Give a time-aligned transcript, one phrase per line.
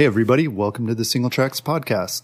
[0.00, 2.22] Hey, everybody, welcome to the Singletracks Podcast.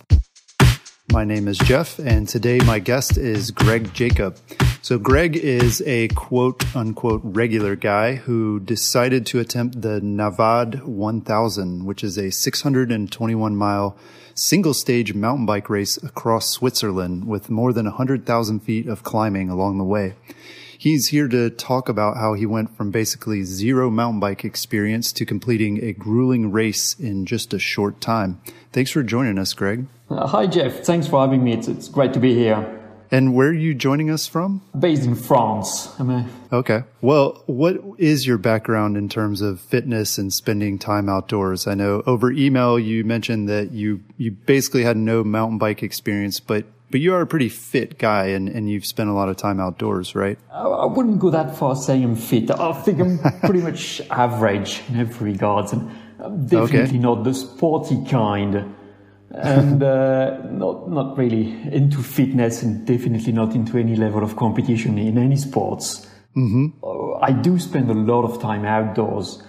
[1.12, 4.38] My name is Jeff, and today my guest is Greg Jacob.
[4.80, 11.84] So, Greg is a quote unquote regular guy who decided to attempt the Navad 1000,
[11.84, 13.94] which is a 621 mile
[14.34, 19.76] single stage mountain bike race across Switzerland with more than 100,000 feet of climbing along
[19.76, 20.14] the way.
[20.78, 25.24] He's here to talk about how he went from basically zero mountain bike experience to
[25.24, 28.40] completing a grueling race in just a short time.
[28.72, 29.86] Thanks for joining us, Greg.
[30.10, 30.80] Uh, hi, Jeff.
[30.80, 31.54] Thanks for having me.
[31.54, 32.72] It's, it's great to be here.
[33.10, 34.62] And where are you joining us from?
[34.78, 35.88] Based in France.
[35.98, 36.28] A...
[36.52, 36.82] Okay.
[37.00, 41.66] Well, what is your background in terms of fitness and spending time outdoors?
[41.66, 46.40] I know over email you mentioned that you you basically had no mountain bike experience,
[46.40, 49.36] but but you are a pretty fit guy and, and you've spent a lot of
[49.36, 50.38] time outdoors, right?
[50.52, 52.50] I wouldn't go that far saying I'm fit.
[52.50, 55.72] I think I'm pretty much average in every regard.
[55.72, 55.90] And
[56.20, 56.98] I'm definitely okay.
[56.98, 58.74] not the sporty kind.
[59.30, 64.98] and uh, not not really into fitness and definitely not into any level of competition
[64.98, 66.06] in any sports.
[66.36, 67.22] Mm-hmm.
[67.22, 69.42] I do spend a lot of time outdoors.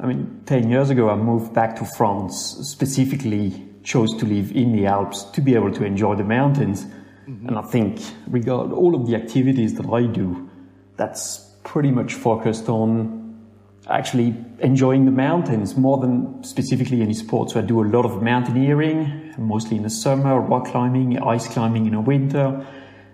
[0.00, 4.72] I mean, 10 years ago, I moved back to France specifically chose to live in
[4.76, 6.84] the Alps to be able to enjoy the mountains.
[6.84, 7.48] Mm-hmm.
[7.48, 10.50] And I think, regard all of the activities that I do,
[10.98, 13.16] that's pretty much focused on
[13.88, 17.54] actually enjoying the mountains more than specifically any sports.
[17.54, 21.86] So I do a lot of mountaineering, mostly in the summer, rock climbing, ice climbing
[21.86, 22.66] in the winter,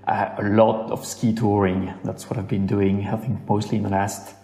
[0.09, 1.95] uh, a lot of ski touring.
[2.03, 4.35] That's what I've been doing, I think, mostly in the last,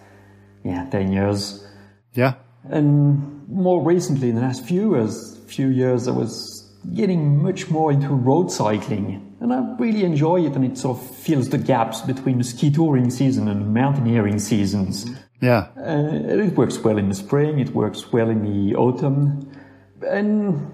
[0.65, 1.67] yeah, 10 years.
[2.13, 2.35] Yeah.
[2.65, 7.93] And more recently, in the last few years, few years, I was getting much more
[7.93, 10.55] into road cycling, and I really enjoy it.
[10.55, 14.39] And it sort of fills the gaps between the ski touring season and the mountaineering
[14.39, 15.07] seasons.
[15.41, 17.59] Yeah, uh, it works well in the spring.
[17.59, 19.51] It works well in the autumn,
[20.07, 20.73] and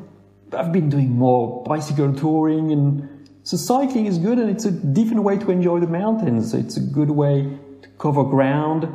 [0.53, 3.13] I've been doing more bicycle touring and.
[3.47, 6.53] So cycling is good and it's a different way to enjoy the mountains.
[6.53, 8.89] It's a good way to cover ground,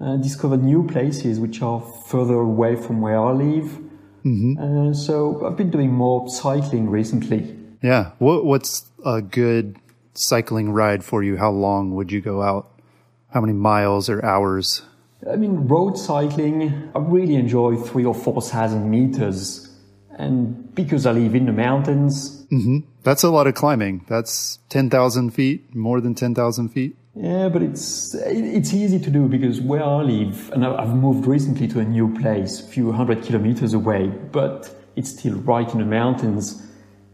[0.00, 3.78] uh, discover new places which are further away from where I live.
[4.24, 4.90] Mm-hmm.
[4.90, 7.56] Uh, so I've been doing more cycling recently.
[7.82, 8.12] Yeah.
[8.18, 9.76] What, what's a good
[10.14, 11.36] cycling ride for you?
[11.36, 12.68] How long would you go out?
[13.32, 14.82] How many miles or hours?
[15.30, 19.64] I mean, road cycling, I really enjoy three or four thousand meters.
[20.16, 22.46] And because I live in the mountains.
[22.50, 22.78] Mm-hmm.
[23.04, 24.04] That's a lot of climbing.
[24.08, 26.96] That's 10,000 feet, more than 10,000 feet.
[27.14, 31.66] Yeah, but it's it's easy to do because where I live, and I've moved recently
[31.68, 35.84] to a new place, a few hundred kilometers away, but it's still right in the
[35.84, 36.62] mountains,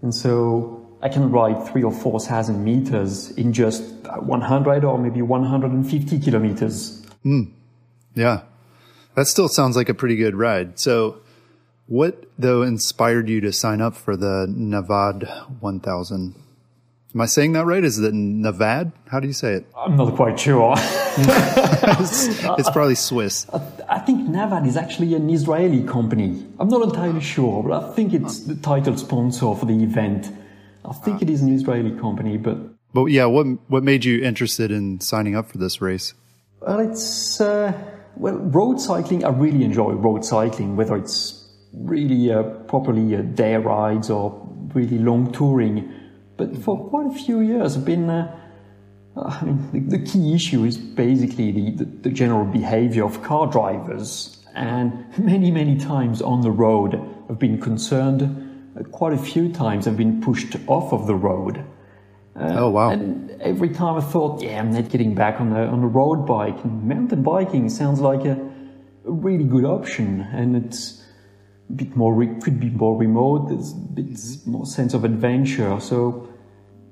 [0.03, 5.23] and so I can ride three or four thousand meters in just 100 or maybe
[5.23, 7.05] 150 kilometers.
[7.25, 7.53] Mm.
[8.15, 8.43] Yeah,
[9.15, 10.79] that still sounds like a pretty good ride.
[10.79, 11.21] So,
[11.87, 16.35] what though inspired you to sign up for the Navad 1000?
[17.15, 17.85] Am I saying that right?
[17.85, 18.91] Is it Navad?
[19.07, 19.67] How do you say it?
[19.77, 20.75] I'm not quite sure.
[20.77, 23.47] it's, it's, probably Swiss.
[23.89, 26.45] I think Navad is actually an Israeli company.
[26.59, 30.29] I'm not entirely sure, but I think it's the title sponsor for the event.
[30.85, 32.59] I think it is an Israeli company, but.
[32.93, 36.15] But yeah, what what made you interested in signing up for this race?
[36.61, 37.73] Well, it's uh,
[38.17, 39.25] well, road cycling.
[39.25, 44.99] I really enjoy road cycling, whether it's really uh, properly uh, day rides or really
[44.99, 45.93] long touring.
[46.37, 48.11] But for quite a few years, I've been.
[48.11, 48.41] Uh,
[49.17, 53.47] I mean, the, the, key issue is basically the, the, the, general behavior of car
[53.47, 54.45] drivers.
[54.55, 57.01] And many, many times on the road,
[57.31, 58.23] I've been concerned.
[58.77, 61.65] Uh, quite a few times, I've been pushed off of the road.
[62.35, 62.91] Uh, oh wow!
[62.91, 66.27] And every time I thought, yeah, I'm not getting back on the on a road
[66.27, 66.65] bike.
[66.65, 68.33] And mountain biking sounds like a,
[69.07, 71.04] a really good option, and it's
[71.73, 73.49] bit more re- could be more remote.
[73.49, 74.51] There's a bit mm-hmm.
[74.51, 75.81] more sense of adventure.
[75.81, 76.29] So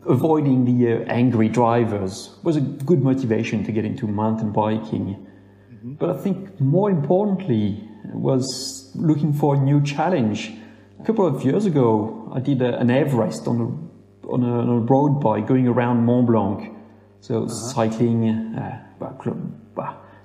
[0.06, 5.26] avoiding the uh, angry drivers was a good motivation to get into mountain biking.
[5.72, 5.94] Mm-hmm.
[5.94, 10.52] But I think more importantly was looking for a new challenge.
[11.00, 14.68] A couple of years ago, I did a, an Everest on a, on a, on
[14.68, 16.76] a road bike going around Mont Blanc.
[17.20, 17.48] So uh-huh.
[17.48, 18.82] cycling uh,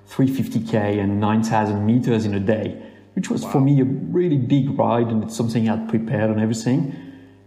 [0.08, 2.82] 350k and 9,000 meters in a day
[3.18, 3.50] which was wow.
[3.50, 6.94] for me a really big ride and it's something I'd prepared and everything.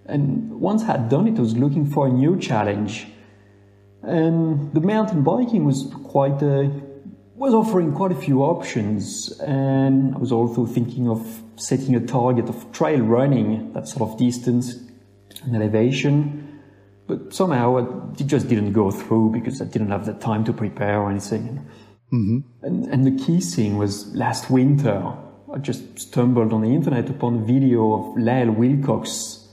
[0.06, 3.08] And once I had done it, I was looking for a new challenge.
[4.04, 6.70] And the mountain biking was quite a,
[7.36, 9.32] was offering quite a few options.
[9.40, 14.20] And I was also thinking of setting a target of trail running, that sort of
[14.20, 14.76] distance
[15.44, 16.60] and elevation.
[17.08, 21.00] But somehow it just didn't go through because I didn't have the time to prepare
[21.00, 21.66] or anything.
[22.12, 22.40] Mm-hmm.
[22.62, 25.16] And, and the key thing was last winter,
[25.54, 29.50] I just stumbled on the internet upon a video of Lael Wilcox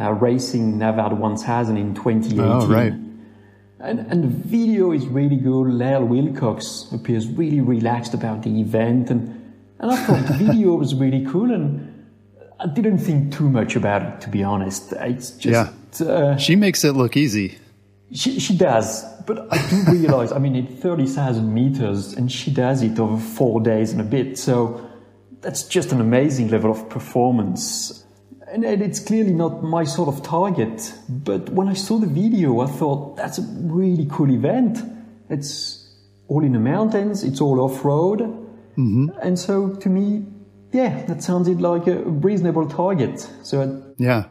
[0.00, 2.40] uh, racing Navad 1000 in 2018.
[2.40, 2.92] Oh, right.
[3.80, 5.72] And, and the video is really good.
[5.72, 9.10] Lael Wilcox appears really relaxed about the event.
[9.10, 11.50] And, and I thought the video was really cool.
[11.50, 12.06] And
[12.60, 14.92] I didn't think too much about it, to be honest.
[14.92, 16.00] It's just.
[16.00, 16.06] Yeah.
[16.06, 17.58] Uh, she makes it look easy.
[18.12, 19.04] She, she does.
[19.26, 23.60] But I do realize, I mean, it's 30,000 meters and she does it over four
[23.60, 24.38] days and a bit.
[24.38, 24.89] So
[25.40, 28.04] that's just an amazing level of performance.
[28.52, 30.92] And it's clearly not my sort of target.
[31.08, 34.78] But when I saw the video, I thought that's a really cool event.
[35.28, 35.88] It's
[36.28, 38.20] all in the mountains, it's all off road.
[38.20, 39.08] Mm-hmm.
[39.22, 40.26] And so to me,
[40.72, 43.28] yeah, that sounded like a reasonable target.
[43.42, 44.24] So I, yeah.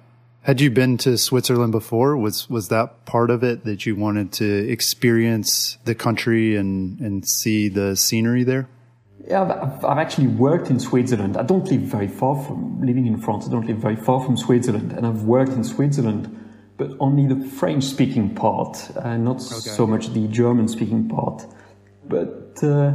[0.43, 2.15] Had you been to Switzerland before?
[2.17, 7.27] Was was that part of it that you wanted to experience the country and and
[7.27, 8.67] see the scenery there?
[9.29, 11.37] Yeah, I've, I've, actually worked in Switzerland.
[11.37, 13.47] I don't live very far from living in France.
[13.47, 16.35] I don't live very far from Switzerland, and I've worked in Switzerland,
[16.77, 19.69] but only the French-speaking part, uh, not okay.
[19.77, 21.45] so much the German-speaking part.
[22.05, 22.93] But uh,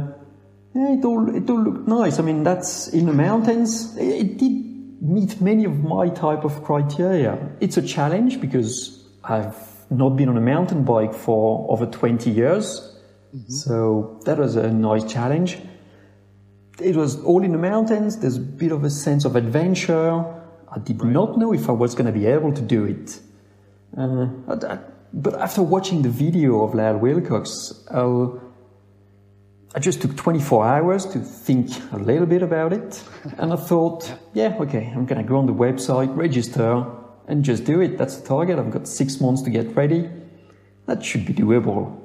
[0.73, 2.19] yeah, it all it all looked nice.
[2.19, 3.95] I mean, that's in the mountains.
[3.95, 7.37] It, it did meet many of my type of criteria.
[7.61, 9.55] It's a challenge because I've
[9.89, 12.93] not been on a mountain bike for over 20 years.
[13.33, 13.53] Mm-hmm.
[13.53, 15.59] So that was a nice challenge.
[16.79, 18.17] It was all in the mountains.
[18.19, 20.25] There's a bit of a sense of adventure.
[20.69, 21.11] I did right.
[21.11, 23.19] not know if I was going to be able to do it.
[23.97, 24.27] Uh,
[25.13, 31.69] but after watching the video of Lael Wilcox, I just took 24 hours to think
[31.93, 33.03] a little bit about it.
[33.37, 36.85] And I thought, yeah, okay, I'm going to go on the website, register,
[37.27, 37.97] and just do it.
[37.97, 38.59] That's the target.
[38.59, 40.09] I've got six months to get ready.
[40.85, 42.04] That should be doable.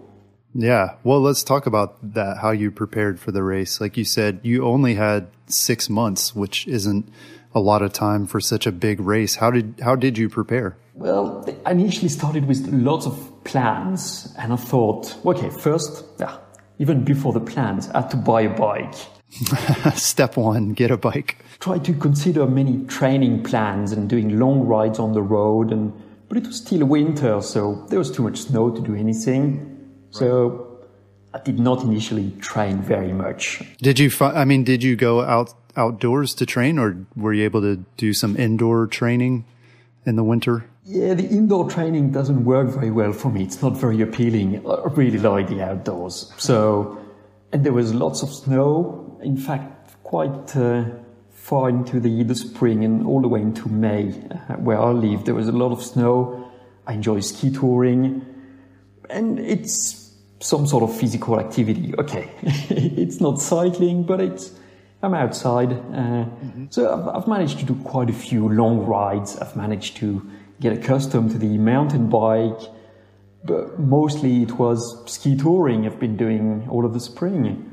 [0.55, 0.97] Yeah.
[1.05, 3.81] Well, let's talk about that, how you prepared for the race.
[3.81, 7.09] Like you said, you only had six months, which isn't
[7.55, 9.37] a lot of time for such a big race.
[9.37, 10.77] How did, how did you prepare?
[10.95, 16.37] Well, I initially started with lots of plans and I thought, okay, first, yeah,
[16.79, 18.95] even before the plans, I had to buy a bike.
[19.95, 21.37] Step one, get a bike.
[21.61, 25.93] Try to consider many training plans and doing long rides on the road and
[26.29, 29.80] but it was still winter, so there was too much snow to do anything.
[30.11, 30.79] So
[31.33, 33.63] I did not initially train very much.
[33.79, 37.45] Did you fi- I mean did you go out outdoors to train or were you
[37.45, 39.45] able to do some indoor training
[40.05, 40.65] in the winter?
[40.85, 43.45] Yeah, the indoor training doesn't work very well for me.
[43.45, 44.67] It's not very appealing.
[44.67, 46.33] I really like the outdoors.
[46.37, 46.99] So,
[47.53, 49.19] and there was lots of snow.
[49.23, 50.85] In fact, quite uh,
[51.31, 55.27] far into the, the spring and all the way into May, uh, where I live,
[55.27, 56.51] there was a lot of snow.
[56.87, 58.25] I enjoy ski touring,
[59.11, 60.00] and it's
[60.41, 61.95] some sort of physical activity.
[61.99, 64.53] Okay, it's not cycling, but it's
[65.03, 65.73] I'm outside.
[65.73, 66.67] Uh, mm-hmm.
[66.71, 69.39] So I've, I've managed to do quite a few long rides.
[69.39, 70.29] I've managed to
[70.61, 72.61] get accustomed to the mountain bike.
[73.43, 77.67] But mostly it was ski touring I've been doing all of the spring.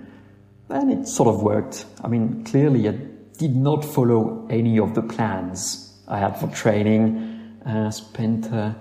[0.70, 1.86] And it sort of worked.
[2.04, 2.94] I mean, clearly I
[3.38, 7.34] did not follow any of the plans I had for training.
[7.66, 8.74] Uh, spent, uh,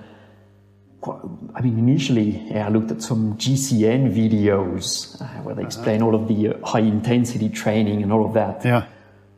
[1.55, 5.67] I mean, initially yeah, I looked at some GCN videos uh, where they uh-huh.
[5.67, 8.65] explain all of the uh, high intensity training and all of that.
[8.65, 8.87] Yeah.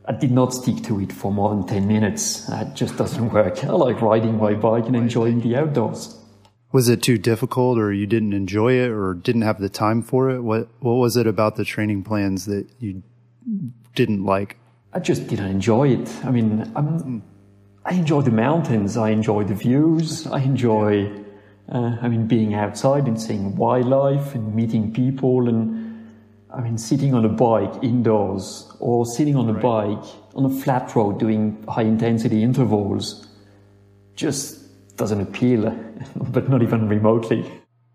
[0.06, 2.49] I did not stick to it for more than 10 minutes.
[2.49, 3.62] It just doesn't work.
[3.62, 6.16] I like riding my bike and enjoying the outdoors.
[6.73, 10.31] Was it too difficult or you didn't enjoy it or didn't have the time for
[10.31, 10.40] it?
[10.40, 13.02] What, what was it about the training plans that you
[13.95, 14.57] didn't like?
[14.92, 16.09] I just didn't enjoy it.
[16.25, 17.23] I mean, I'm,
[17.85, 18.97] I enjoy the mountains.
[18.97, 20.26] I enjoy the views.
[20.26, 21.11] I enjoy,
[21.70, 26.08] uh, I mean, being outside and seeing wildlife and meeting people and,
[26.52, 29.62] I mean, sitting on a bike indoors or sitting on a right.
[29.62, 33.26] bike on a flat road doing high intensity intervals
[34.14, 35.70] just doesn't appeal,
[36.16, 37.50] but not even remotely.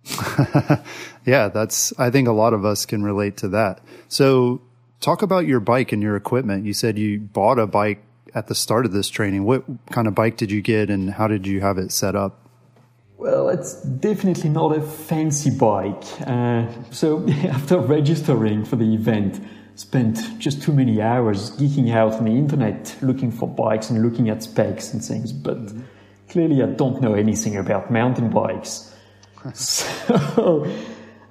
[1.26, 3.82] yeah, that's, I think a lot of us can relate to that.
[4.08, 4.62] So
[5.00, 6.66] talk about your bike and your equipment.
[6.66, 8.04] You said you bought a bike
[8.36, 9.46] at the start of this training.
[9.46, 12.43] What kind of bike did you get and how did you have it set up?
[13.24, 16.04] Well, it's definitely not a fancy bike.
[16.28, 19.40] Uh, so after registering for the event,
[19.76, 24.28] spent just too many hours geeking out on the internet, looking for bikes and looking
[24.28, 25.32] at specs and things.
[25.32, 25.84] But mm-hmm.
[26.28, 28.94] clearly, I don't know anything about mountain bikes.
[29.54, 30.70] so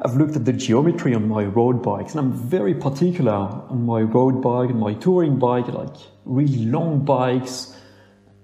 [0.01, 4.01] I've looked at the geometry on my road bikes, and I'm very particular on my
[4.01, 5.95] road bike and my touring bike, like
[6.25, 7.72] really long bikes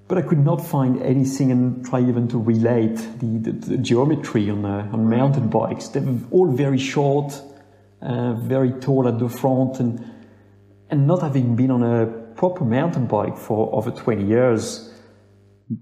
[0.09, 4.49] but I could not find anything and try even to relate the, the, the geometry
[4.51, 5.89] on, uh, on mountain bikes.
[5.89, 7.41] They're all very short,
[8.01, 10.15] uh, very tall at the front, and
[10.91, 14.91] and not having been on a proper mountain bike for over 20 years.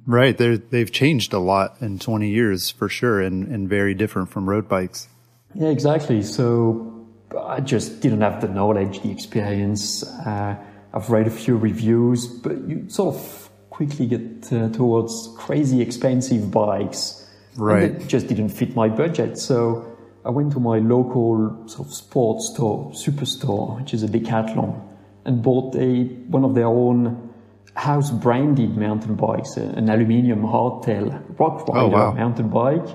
[0.04, 0.37] Right.
[0.37, 4.49] they they've changed a lot in 20 years for sure and, and very different from
[4.49, 5.09] road bikes.
[5.54, 6.23] Yeah, exactly.
[6.23, 7.06] So
[7.38, 10.02] I just didn't have the knowledge, the experience.
[10.02, 10.56] Uh,
[10.92, 13.46] I've read a few reviews, but you sort of
[13.76, 17.28] quickly get uh, towards crazy expensive bikes.
[17.56, 17.90] Right.
[17.90, 19.37] And it just didn't fit my budget.
[19.37, 19.85] So
[20.25, 24.80] I went to my local sort of sports store, superstore, which is a Decathlon,
[25.26, 26.04] and bought a
[26.37, 27.35] one of their own
[27.75, 32.12] house branded mountain bikes, an aluminium hardtail Rockrider oh, wow.
[32.12, 32.88] mountain bike,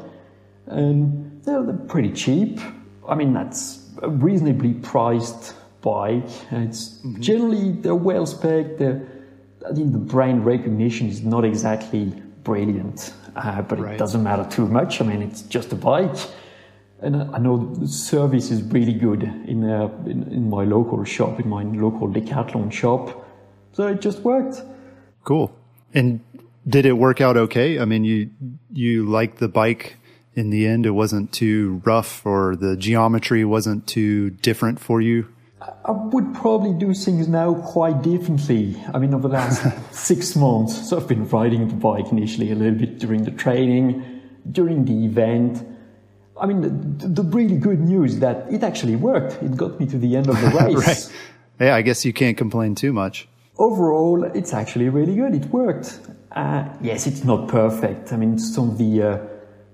[0.66, 2.60] and they're, they're pretty cheap.
[3.08, 6.30] I mean, that's a reasonably priced bike.
[6.52, 7.22] It's mm-hmm.
[7.22, 8.80] generally they're well spec.
[9.70, 12.06] I think the brain recognition is not exactly
[12.44, 13.96] brilliant, uh, but right.
[13.96, 15.02] it doesn't matter too much.
[15.02, 16.18] I mean, it's just a bike
[17.02, 21.40] and I know the service is really good in, uh, in, in my local shop,
[21.40, 23.28] in my local Decathlon shop.
[23.74, 24.62] So it just worked.
[25.24, 25.52] Cool.
[25.94, 26.22] And
[26.68, 27.80] did it work out okay?
[27.80, 28.30] I mean, you
[28.72, 29.98] you liked the bike
[30.36, 30.86] in the end.
[30.86, 35.28] It wasn't too rough, or the geometry wasn't too different for you.
[35.62, 38.82] I would probably do things now quite differently.
[38.94, 42.56] I mean, over the last six months, so I've been riding the bike initially a
[42.56, 45.64] little bit during the training, during the event
[46.42, 49.42] I mean, the, the, really good news that it actually worked.
[49.44, 50.88] It got me to the end of the race.
[50.88, 51.68] right.
[51.68, 53.28] Yeah, I guess you can't complain too much.
[53.60, 55.36] Overall, it's actually really good.
[55.36, 56.00] It worked.
[56.32, 58.12] Uh, yes, it's not perfect.
[58.12, 59.18] I mean, some of the, uh,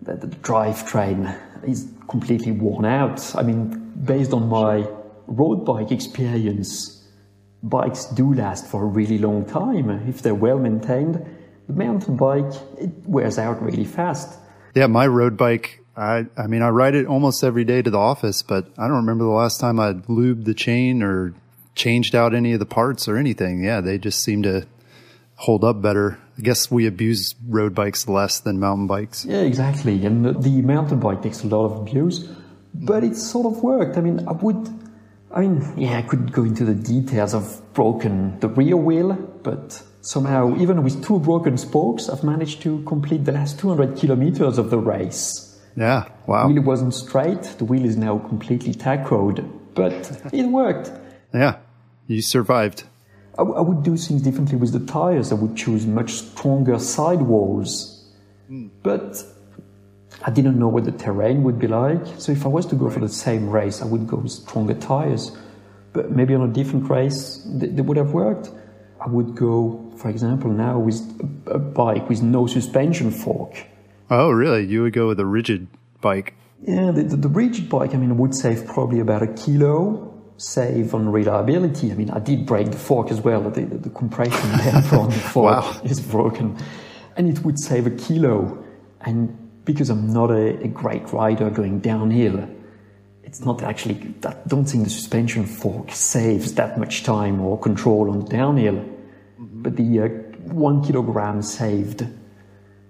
[0.01, 3.34] the, the drivetrain is completely worn out.
[3.36, 4.86] I mean, based on my
[5.27, 7.03] road bike experience,
[7.63, 11.25] bikes do last for a really long time if they're well maintained.
[11.67, 14.39] The mountain bike, it wears out really fast.
[14.74, 17.98] Yeah, my road bike I, I mean, I ride it almost every day to the
[17.98, 21.34] office, but I don't remember the last time I lubed the chain or
[21.74, 23.63] changed out any of the parts or anything.
[23.63, 24.67] Yeah, they just seem to
[25.36, 26.19] hold up better.
[26.38, 29.25] I guess we abuse road bikes less than mountain bikes.
[29.25, 30.05] Yeah, exactly.
[30.05, 32.29] And the, the mountain bike takes a lot of abuse,
[32.75, 33.98] but it sort of worked.
[33.98, 34.69] I mean, I would,
[35.31, 39.81] I mean, yeah, I could go into the details of broken the rear wheel, but
[40.01, 44.69] somehow, even with two broken spokes, I've managed to complete the last 200 kilometers of
[44.69, 45.60] the race.
[45.75, 46.48] Yeah, wow.
[46.48, 47.43] The wheel wasn't straight.
[47.43, 50.91] The wheel is now completely tackoed, but it worked.
[51.34, 51.57] Yeah,
[52.07, 52.86] you survived.
[53.38, 55.31] I, I, would do things differently with the tires.
[55.31, 58.12] I would choose much stronger sidewalls.
[58.50, 58.72] Mm.
[58.81, 59.24] But
[60.24, 62.05] I didn't know what the terrain would be like.
[62.17, 62.93] So if I was to go right.
[62.93, 65.31] for the same race, I would go with stronger tires.
[65.93, 68.51] But maybe on a different race, they, they would have worked.
[69.00, 71.00] I would go, for example, now with
[71.47, 73.55] a, a bike with no suspension fork
[74.09, 74.65] Oh, really?
[74.65, 75.67] You would go with a rigid
[76.01, 76.33] bike?
[76.62, 80.93] Yeah, the, the, the rigid bike, I mean, would save probably about a kilo save
[80.93, 81.91] on reliability.
[81.91, 83.41] I mean, I did break the fork as well.
[83.41, 85.81] The, the, the compression damper on the fork wow.
[85.83, 86.55] is broken.
[87.15, 88.63] And it would save a kilo.
[89.01, 92.50] And because I'm not a, a, great rider going downhill,
[93.24, 98.09] it's not actually, I don't think the suspension fork saves that much time or control
[98.09, 98.75] on the downhill.
[98.75, 99.62] Mm-hmm.
[99.62, 100.07] But the uh,
[100.53, 102.07] one kilogram saved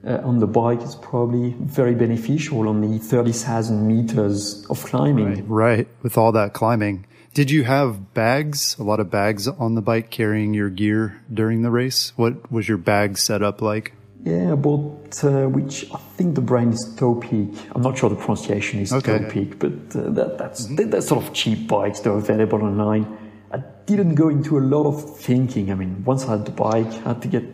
[0.05, 5.47] uh, on the bike is probably very beneficial on the 30,000 meters of climbing.
[5.47, 7.07] Right, right, with all that climbing.
[7.33, 11.63] Did you have bags, a lot of bags on the bike carrying your gear during
[11.63, 12.13] the race?
[12.15, 13.93] What was your bag setup like?
[14.27, 17.57] Yeah, I bought, uh, which I think the brand is Topeak.
[17.73, 19.19] I'm not sure the pronunciation is okay.
[19.19, 20.89] Topeak, but uh, that, that's, mm-hmm.
[20.89, 22.01] that's sort of cheap bikes.
[22.01, 23.05] They're available online.
[23.53, 25.71] I didn't go into a lot of thinking.
[25.71, 27.45] I mean, once I had the bike, I had to get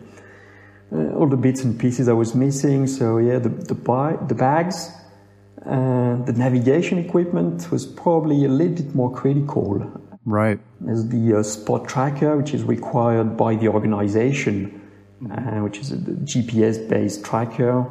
[0.92, 2.88] uh, all the bits and pieces I was missing.
[2.88, 4.90] So yeah, the the, buy, the bags,
[5.64, 9.68] uh, the navigation equipment was probably a little bit more critical.
[10.26, 10.58] Right.
[10.80, 14.80] There's the uh, spot tracker, which is required by the organization,
[15.30, 17.86] uh, which is a GPS-based tracker.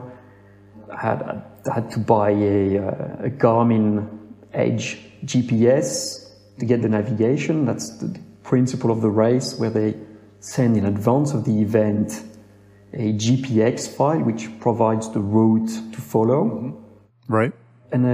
[0.91, 1.21] I had,
[1.69, 4.07] I had to buy a, uh, a Garmin
[4.53, 7.65] Edge GPS to get the navigation.
[7.65, 9.95] That's the principle of the race, where they
[10.39, 12.21] send in advance of the event
[12.93, 16.45] a GPX file which provides the route to follow.
[16.45, 17.33] Mm-hmm.
[17.33, 17.53] Right.
[17.91, 18.05] And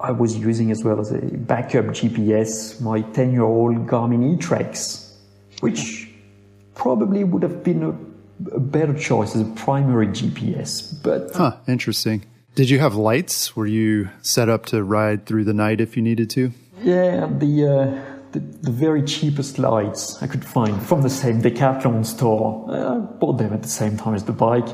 [0.00, 4.36] I, I was using as well as a backup GPS my 10 year old Garmin
[4.36, 5.14] eTrex,
[5.60, 6.10] which
[6.74, 8.09] probably would have been a,
[8.52, 11.02] a, better choice as a primary GPS.
[11.02, 12.24] But huh, interesting.
[12.54, 13.54] Did you have lights?
[13.56, 16.52] Were you set up to ride through the night if you needed to?
[16.82, 22.06] Yeah, the uh, the, the, very cheapest lights I could find from the same Decathlon
[22.06, 22.66] store.
[22.68, 24.68] Uh, I bought them at the same time as the bike.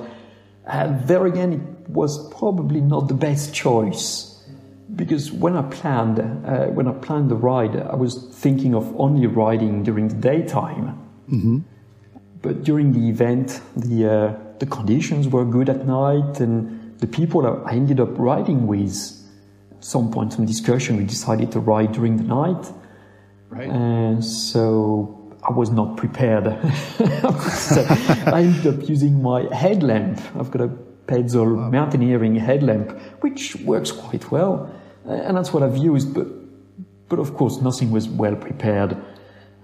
[0.66, 4.36] And there again, it was probably not the best choice
[4.94, 9.26] because when I planned uh, when I planned the ride, I was thinking of only
[9.26, 10.98] riding during the daytime.
[11.30, 11.58] Mm-hmm.
[12.46, 17.44] But during the event, the uh, the conditions were good at night, and the people
[17.66, 18.94] I ended up riding with,
[19.72, 22.64] at some point in discussion, we decided to ride during the night.
[23.48, 23.68] Right.
[23.68, 26.46] And so I was not prepared.
[28.36, 30.20] I ended up using my headlamp.
[30.38, 30.68] I've got a
[31.08, 31.68] Petzl wow.
[31.70, 34.70] mountaineering headlamp, which works quite well,
[35.04, 36.14] and that's what I've used.
[36.14, 36.28] But,
[37.08, 38.96] but of course, nothing was well prepared.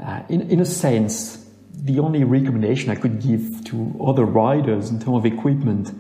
[0.01, 1.42] Uh, in, in a sense,
[1.75, 5.93] the only recommendation I could give to other riders in terms of equipment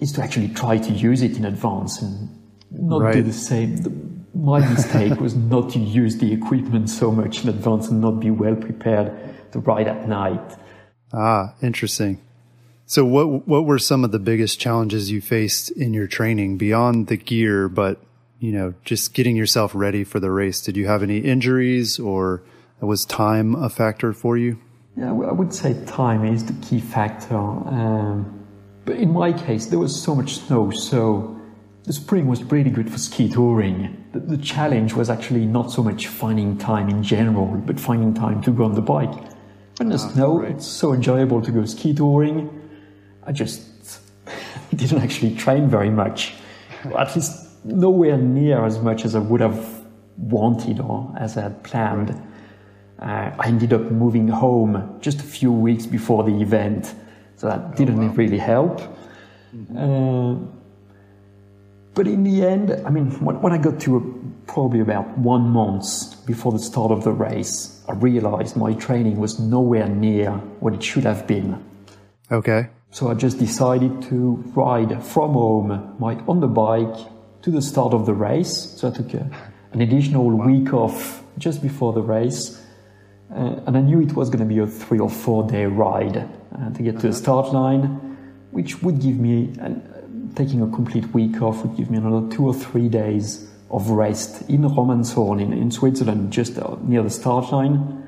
[0.00, 2.28] is to actually try to use it in advance and
[2.70, 3.14] not right.
[3.14, 4.26] do the same.
[4.34, 8.30] My mistake was not to use the equipment so much in advance and not be
[8.30, 9.12] well prepared
[9.52, 10.56] to ride at night.
[11.12, 12.20] Ah, interesting.
[12.86, 17.08] So what what were some of the biggest challenges you faced in your training beyond
[17.08, 18.00] the gear, but
[18.38, 20.62] you know, just getting yourself ready for the race?
[20.62, 22.42] Did you have any injuries or
[22.86, 24.58] was time a factor for you?
[24.96, 27.36] Yeah, I would say time is the key factor.
[27.36, 28.46] Um,
[28.84, 31.38] but in my case, there was so much snow, so
[31.84, 34.04] the spring was pretty good for ski touring.
[34.12, 38.42] The, the, challenge was actually not so much finding time in general, but finding time
[38.42, 39.14] to go on the bike.
[39.76, 40.50] When there's ah, snow, right.
[40.52, 42.50] it's so enjoyable to go ski touring.
[43.24, 44.00] I just
[44.74, 46.34] didn't actually train very much,
[46.96, 49.84] at least nowhere near as much as I would have
[50.16, 52.10] wanted or as I had planned.
[52.10, 52.27] Right.
[52.98, 56.94] Uh, I ended up moving home just a few weeks before the event,
[57.36, 58.14] so that oh, didn't wow.
[58.14, 58.80] really help.
[59.54, 59.78] Mm-hmm.
[59.78, 60.46] Uh,
[61.94, 65.48] but in the end, I mean, when, when I got to a, probably about one
[65.48, 70.74] month before the start of the race, I realized my training was nowhere near what
[70.74, 71.64] it should have been.
[72.32, 72.68] Okay.
[72.90, 76.96] So I just decided to ride from home, my on the bike,
[77.42, 78.74] to the start of the race.
[78.76, 79.30] So I took a,
[79.72, 80.46] an additional wow.
[80.46, 82.57] week off just before the race
[83.30, 86.16] uh, and I knew it was going to be a three or four day ride
[86.16, 87.16] uh, to get to the uh-huh.
[87.16, 88.16] start line,
[88.50, 89.70] which would give me, uh,
[90.34, 94.48] taking a complete week off, would give me another two or three days of rest
[94.48, 98.02] in Romanshorn in, in Switzerland, just uh, near the start line.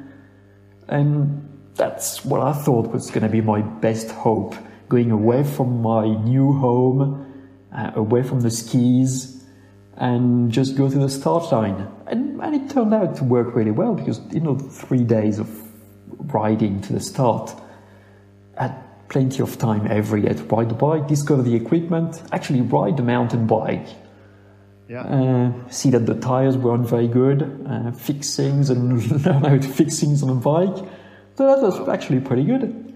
[0.88, 4.54] And that's what I thought was going to be my best hope
[4.88, 7.24] going away from my new home,
[7.72, 9.29] uh, away from the skis,
[10.00, 11.86] and just go to the start line.
[12.06, 15.48] And, and it turned out to work really well because, you know, three days of
[16.34, 17.54] riding to the start,
[18.56, 18.74] had
[19.10, 23.02] plenty of time every day to ride the bike, discover the equipment, actually ride the
[23.02, 23.86] mountain bike.
[24.88, 25.02] Yeah.
[25.02, 29.68] Uh, see that the tires weren't very good, uh, fix things and learn how to
[29.68, 30.84] fix things on a bike.
[31.36, 32.86] So that was actually pretty good.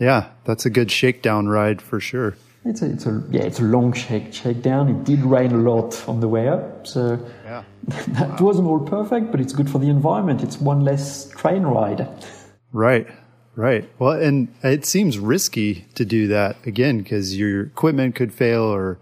[0.00, 2.36] Yeah, that's a good shakedown ride for sure.
[2.64, 4.88] It's a, it's a yeah, it's a long shake shakedown.
[4.88, 7.64] It did rain a lot on the way up, so yeah.
[7.88, 8.46] that wow.
[8.46, 10.42] wasn't all perfect, but it's good for the environment.
[10.42, 12.08] It's one less train ride.
[12.72, 13.08] Right,
[13.56, 13.88] right.
[13.98, 19.00] Well, and it seems risky to do that again because your equipment could fail or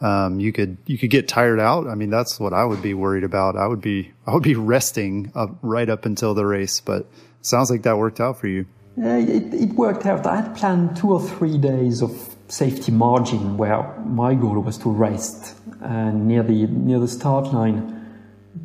[0.00, 1.88] um, you could you could get tired out.
[1.88, 3.56] I mean, that's what I would be worried about.
[3.56, 7.10] I would be I would be resting up right up until the race, but
[7.42, 8.66] sounds like that worked out for you.
[8.96, 10.26] Yeah, it, it worked out.
[10.26, 14.90] I had planned two or three days of safety margin where my goal was to
[14.90, 17.96] rest uh, near the near the start line.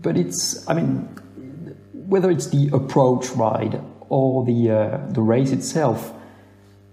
[0.02, 1.08] But it's, I mean,
[1.94, 6.14] whether it's the approach ride or the uh, the race itself,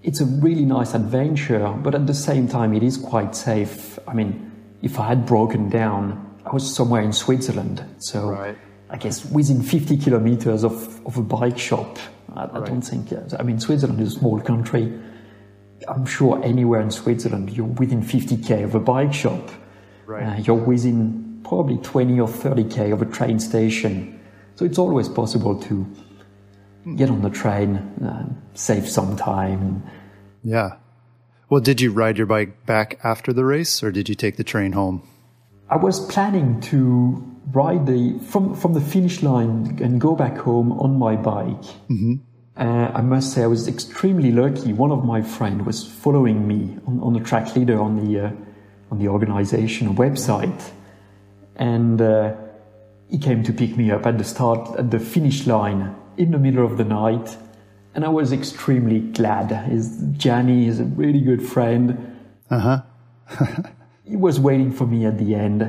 [0.02, 1.68] it's a really nice adventure.
[1.82, 3.98] But at the same time, it is quite safe.
[4.06, 4.50] I mean,
[4.82, 8.58] if I had broken down, I was somewhere in Switzerland, so right.
[8.90, 11.98] I guess within 50 kilometers of, of a bike shop.
[12.34, 12.62] I, right.
[12.62, 13.12] I don't think.
[13.38, 14.92] I mean, Switzerland is a small country
[15.88, 19.50] I'm sure anywhere in Switzerland, you're within 50k of a bike shop.
[20.06, 20.24] Right.
[20.24, 24.20] Uh, you're within probably 20 or 30k of a train station.
[24.56, 25.86] So it's always possible to
[26.96, 29.82] get on the train, uh, save some time.
[30.42, 30.76] Yeah.
[31.48, 34.44] Well, did you ride your bike back after the race or did you take the
[34.44, 35.06] train home?
[35.68, 40.72] I was planning to ride the from from the finish line and go back home
[40.72, 41.62] on my bike.
[41.90, 42.14] Mm-hmm.
[42.62, 44.72] Uh, I must say I was extremely lucky.
[44.72, 48.30] One of my friends was following me on, on the track leader on the uh,
[48.92, 50.70] on the organization website,
[51.56, 52.34] and uh,
[53.10, 56.38] he came to pick me up at the start at the finish line in the
[56.38, 57.36] middle of the night,
[57.96, 59.50] and I was extremely glad.
[59.66, 62.16] His Gianni is a really good friend.
[62.48, 62.82] Uh huh.
[64.04, 65.62] he was waiting for me at the end.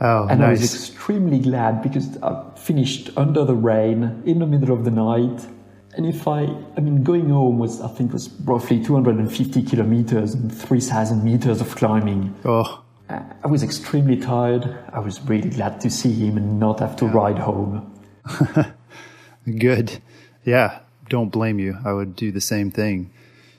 [0.00, 0.48] Oh, and nice.
[0.48, 4.90] I was extremely glad because I finished under the rain in the middle of the
[4.90, 5.46] night
[5.96, 10.52] and if I, I mean, going home was, I think, was roughly 250 kilometers and
[10.52, 12.34] 3,000 meters of climbing.
[12.44, 12.82] Oh.
[13.08, 14.76] I was extremely tired.
[14.92, 17.12] I was really glad to see him and not have to yeah.
[17.12, 17.92] ride home.
[19.58, 20.00] Good.
[20.44, 20.80] Yeah.
[21.08, 21.78] don't blame you.
[21.84, 23.10] I would do the same thing.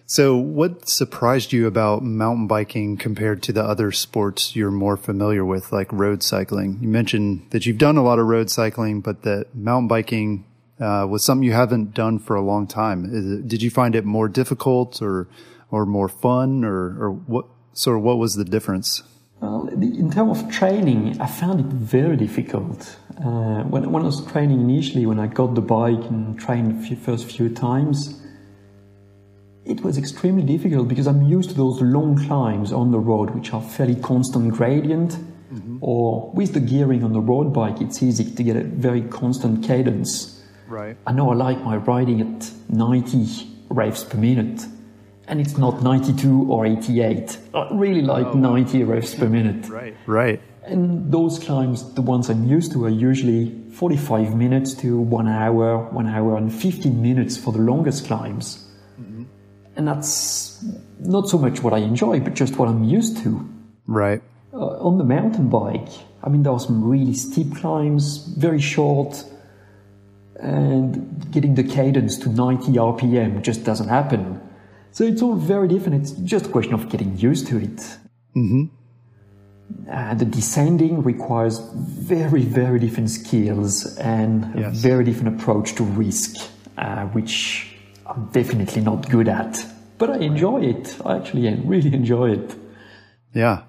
[0.07, 5.43] So, what surprised you about mountain biking compared to the other sports you're more familiar
[5.43, 6.77] with, like road cycling?
[6.79, 10.45] You mentioned that you've done a lot of road cycling, but that mountain biking
[10.79, 13.05] uh, was something you haven't done for a long time.
[13.05, 15.27] It, did you find it more difficult, or
[15.71, 17.45] or more fun, or or what?
[17.77, 19.03] Sort of, what was the difference?
[19.41, 22.97] Well, in terms of training, I found it very difficult.
[23.17, 26.95] Uh, when, when I was training initially, when I got the bike and trained the
[26.95, 28.21] first few times,
[29.65, 33.51] it was extremely difficult because I'm used to those long climbs on the road, which
[33.53, 35.17] are fairly constant gradient.
[35.53, 35.79] Mm-hmm.
[35.81, 39.65] Or with the gearing on the road bike, it's easy to get a very constant
[39.65, 40.34] cadence.
[40.67, 40.97] Right.
[41.05, 44.65] I know I like my riding at 90 revs per minute,
[45.27, 47.37] and it's not 92 or 88.
[47.53, 48.33] I really like oh.
[48.33, 49.69] 90 revs per minute.
[49.69, 49.95] Right.
[50.05, 50.41] Right.
[50.63, 55.77] And those climbs, the ones I'm used to, are usually 45 minutes to one hour,
[55.91, 58.65] one hour and 15 minutes for the longest climbs.
[59.75, 60.63] And that's
[60.99, 63.47] not so much what I enjoy, but just what I'm used to.
[63.87, 64.21] Right.
[64.53, 65.89] Uh, on the mountain bike,
[66.23, 69.23] I mean, there are some really steep climbs, very short,
[70.39, 74.41] and getting the cadence to 90 RPM just doesn't happen.
[74.91, 76.01] So it's all very different.
[76.01, 77.77] It's just a question of getting used to it.
[78.35, 78.65] Mm-hmm.
[79.91, 84.67] Uh, the descending requires very, very different skills and yes.
[84.67, 86.37] a very different approach to risk,
[86.77, 89.65] uh, which I'm definitely not good at,
[89.97, 90.95] but I enjoy it.
[91.03, 92.55] I actually really enjoy it.
[93.33, 93.63] Yeah.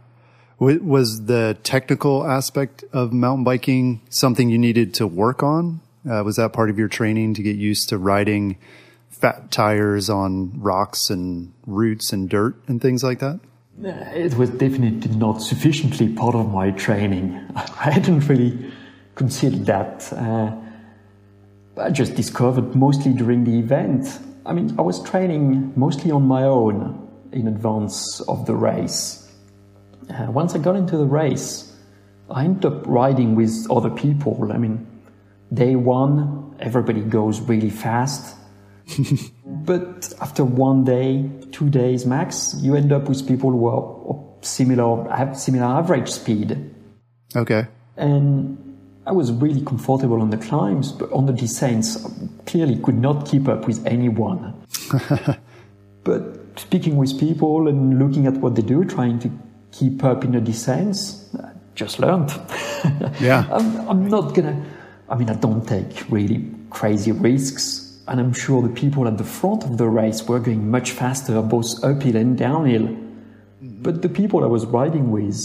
[0.59, 5.81] Was the technical aspect of mountain biking something you needed to work on?
[6.09, 8.57] Uh, was that part of your training to get used to riding
[9.11, 13.41] fat tires on rocks and roots and dirt and things like that?
[13.83, 17.39] It was definitely not sufficiently part of my training.
[17.57, 18.73] I hadn't really
[19.15, 20.13] considered that.
[20.13, 20.55] Uh,
[21.79, 24.19] I just discovered mostly during the event.
[24.47, 29.31] I mean, I was training mostly on my own in advance of the race.
[30.09, 31.77] Uh, once I got into the race,
[32.31, 34.51] I ended up riding with other people.
[34.53, 34.87] I mean,
[35.53, 38.37] day one, everybody goes really fast.
[39.47, 45.11] but after one day, two days max, you end up with people who are similar,
[45.11, 46.75] have similar average speed.
[47.35, 47.67] Okay.
[47.97, 48.67] And
[49.07, 51.97] I was really comfortable on the climbs, but on the descents,
[52.47, 54.55] clearly could not keep up with anyone.
[56.05, 59.31] but speaking with people and looking at what they do, trying to
[59.73, 62.31] keep up in the descents, I just learned.
[63.21, 63.47] yeah.
[63.51, 64.65] I'm, I'm not gonna,
[65.09, 68.01] I mean, I don't take really crazy risks.
[68.09, 71.41] And I'm sure the people at the front of the race were going much faster,
[71.43, 72.83] both uphill and downhill.
[72.87, 73.83] Mm-hmm.
[73.83, 75.37] But the people I was riding with,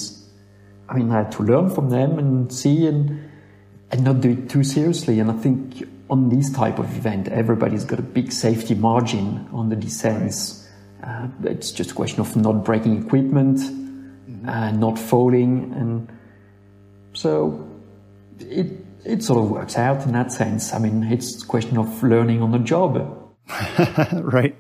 [0.88, 3.30] I mean, I had to learn from them and see and
[3.92, 5.20] and not do it too seriously.
[5.20, 9.70] And I think on this type of event, everybody's got a big safety margin on
[9.70, 10.70] the descents.
[11.04, 14.48] Uh, it's just a question of not breaking equipment, mm-hmm.
[14.48, 16.08] uh, not falling, and
[17.14, 17.68] so
[18.40, 18.70] it
[19.06, 20.74] it sort of works out in that sense.
[20.74, 23.34] I mean, it's a question of learning on the job.
[24.14, 24.56] right.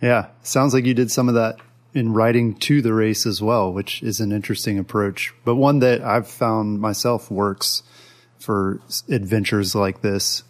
[0.00, 0.28] Yeah.
[0.42, 1.58] Sounds like you did some of that
[1.96, 6.02] in riding to the race as well, which is an interesting approach, but one that
[6.02, 7.82] I've found myself works
[8.38, 10.42] for adventures like this.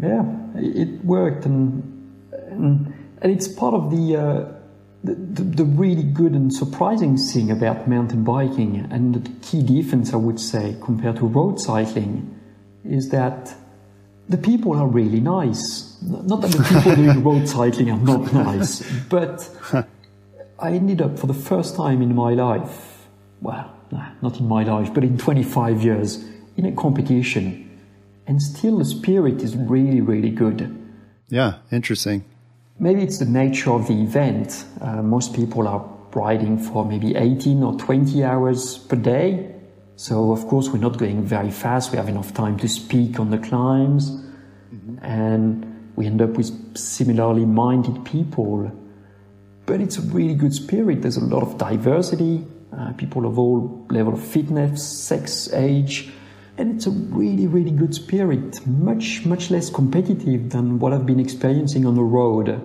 [0.00, 4.52] Yeah, it worked, and and, and it's part of the, uh,
[5.04, 10.16] the, the really good and surprising thing about mountain biking, and the key difference I
[10.16, 12.31] would say compared to road cycling,
[12.84, 13.54] is that
[14.28, 16.00] the people are really nice.
[16.02, 19.48] Not that the people doing road cycling are not nice, but
[20.58, 23.06] I ended up for the first time in my life,
[23.40, 23.74] well,
[24.22, 26.24] not in my life, but in 25 years
[26.56, 27.68] in a competition,
[28.26, 30.78] and still the spirit is really, really good.
[31.28, 32.24] Yeah, interesting.
[32.78, 34.64] Maybe it's the nature of the event.
[34.80, 39.54] Uh, most people are riding for maybe 18 or 20 hours per day.
[40.02, 41.92] So, of course, we're not going very fast.
[41.92, 44.10] We have enough time to speak on the climbs.
[44.10, 44.98] Mm-hmm.
[45.00, 48.72] And we end up with similarly minded people.
[49.64, 51.02] But it's a really good spirit.
[51.02, 52.44] There's a lot of diversity,
[52.76, 56.10] uh, people of all level of fitness, sex, age,
[56.58, 61.20] and it's a really, really good spirit, much, much less competitive than what I've been
[61.20, 62.60] experiencing on the road.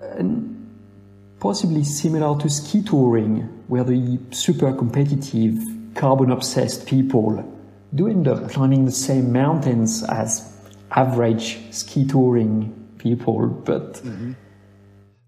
[0.00, 0.70] And
[1.38, 5.58] possibly similar to ski touring, where the super competitive,
[5.94, 7.48] carbon obsessed people
[7.94, 10.50] do end up climbing the same mountains as
[10.90, 13.94] average ski touring people, but.
[13.94, 14.32] Mm-hmm.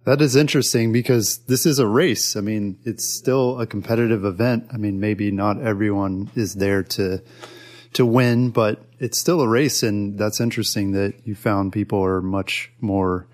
[0.05, 2.37] That is interesting because this is a race.
[2.37, 4.67] I mean, it's still a competitive event.
[4.71, 7.23] I mean, maybe not everyone is there to
[7.95, 9.83] to win, but it's still a race.
[9.83, 13.27] And that's interesting that you found people are much more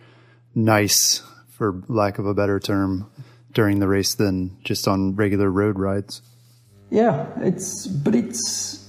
[0.55, 3.11] nice, for lack of a better term,
[3.53, 6.23] during the race than just on regular road rides.
[6.91, 8.89] Yeah, it's but it's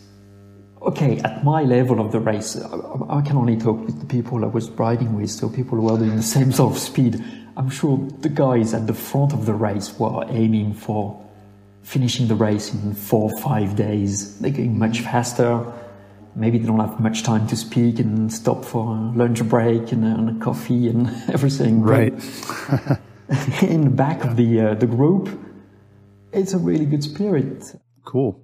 [0.81, 2.59] okay at my level of the race.
[2.59, 5.89] I, I, can only talk with the people I was riding with, so people who
[5.89, 7.23] are doing the same sort of speed.
[7.57, 11.23] I'm sure the guys at the front of the race were aiming for
[11.83, 14.39] finishing the race in four or five days.
[14.39, 15.63] They're going much faster.
[16.35, 20.05] Maybe they don't have much time to speak and stop for a lunch break and,
[20.05, 21.81] and a coffee and everything.
[21.81, 22.13] Right.
[23.61, 25.29] in the back of the uh, the group,
[26.31, 27.75] it's a really good spirit.
[28.03, 28.43] Cool.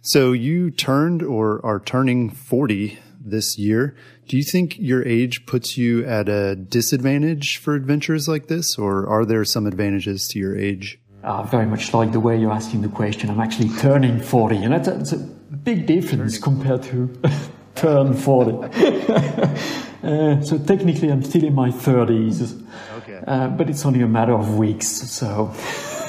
[0.00, 3.96] So you turned or are turning 40 this year.
[4.26, 9.08] Do you think your age puts you at a disadvantage for adventures like this, or
[9.08, 10.98] are there some advantages to your age?
[11.24, 13.30] Uh, very much like the way you're asking the question.
[13.30, 17.20] I'm actually turning 40, and that's a, that's a big difference compared to
[17.74, 18.52] turn 40.
[20.02, 22.64] uh, so technically, I'm still in my 30s.
[22.98, 23.22] Okay.
[23.26, 25.54] Uh, but it's only a matter of weeks, so.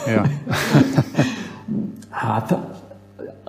[0.08, 0.28] Yeah.
[2.14, 2.79] uh, th-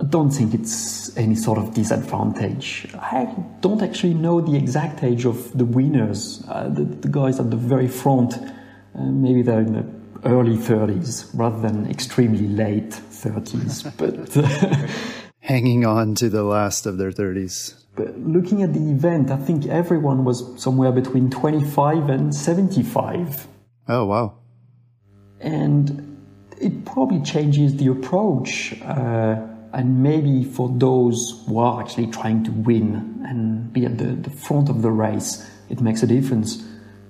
[0.01, 2.87] I don't think it's any sort of disadvantage.
[2.95, 7.51] I don't actually know the exact age of the winners, uh, the, the, guys at
[7.51, 8.33] the very front.
[8.33, 9.85] Uh, maybe they're in the
[10.27, 13.95] early 30s rather than extremely late 30s.
[13.97, 14.87] but uh,
[15.41, 17.75] hanging on to the last of their 30s.
[17.95, 23.47] But looking at the event, I think everyone was somewhere between 25 and 75.
[23.87, 24.33] Oh wow!
[25.41, 26.17] And
[26.59, 28.81] it probably changes the approach.
[28.81, 34.05] Uh, and maybe for those who are actually trying to win and be at the,
[34.05, 36.57] the front of the race, it makes a difference.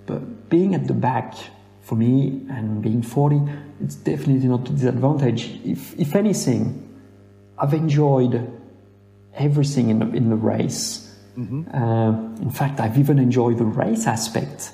[0.06, 1.36] But being at the back,
[1.82, 3.42] for me, and being 40,
[3.82, 5.60] it's definitely not a disadvantage.
[5.66, 6.88] If, if anything,
[7.58, 8.50] I've enjoyed
[9.34, 11.14] everything in the, in the race.
[11.38, 11.76] Mm-hmm.
[11.76, 14.74] Uh, in fact, I've even enjoyed the race aspect.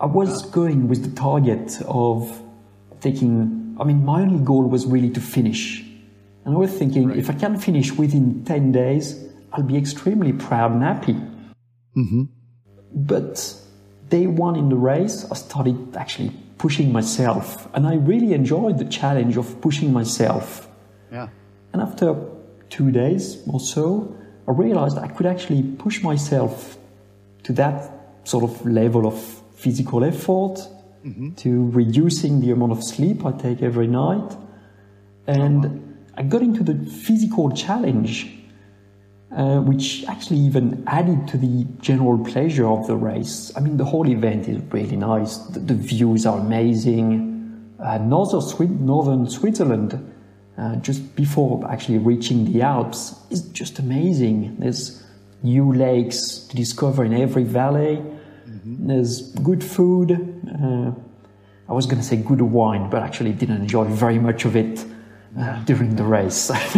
[0.00, 2.42] I was going with the target of
[3.00, 5.83] taking, I mean, my only goal was really to finish
[6.44, 7.18] and I was thinking, right.
[7.18, 11.14] if I can finish within 10 days, I'll be extremely proud and happy.
[11.96, 12.24] Mm-hmm.
[12.92, 13.54] But
[14.08, 17.68] day one in the race, I started actually pushing myself.
[17.74, 20.68] And I really enjoyed the challenge of pushing myself.
[21.10, 21.28] Yeah.
[21.72, 22.14] And after
[22.68, 26.76] two days or so, I realized I could actually push myself
[27.44, 27.90] to that
[28.24, 29.18] sort of level of
[29.54, 30.56] physical effort,
[31.04, 31.34] mm-hmm.
[31.34, 34.36] to reducing the amount of sleep I take every night.
[35.26, 38.30] And I got into the physical challenge,
[39.34, 43.52] uh, which actually even added to the general pleasure of the race.
[43.56, 45.38] I mean, the whole event is really nice.
[45.38, 47.74] The, the views are amazing.
[47.80, 50.14] Uh, northern, northern Switzerland,
[50.56, 54.56] uh, just before actually reaching the Alps, is just amazing.
[54.60, 55.02] There's
[55.42, 57.96] new lakes to discover in every valley.
[57.96, 58.86] Mm-hmm.
[58.86, 60.12] There's good food.
[60.12, 60.92] Uh,
[61.68, 64.84] I was going to say good wine, but actually didn't enjoy very much of it
[65.64, 66.50] during the race.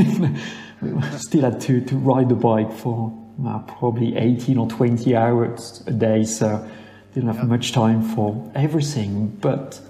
[0.82, 3.12] we still had to, to ride the bike for
[3.46, 6.68] uh, probably 18 or 20 hours a day, so
[7.14, 7.44] didn't have yeah.
[7.44, 9.28] much time for everything.
[9.40, 9.80] But